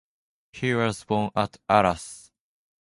He 0.51 0.73
was 0.73 1.03
born 1.03 1.29
at 1.35 1.57
Arras. 1.69 2.31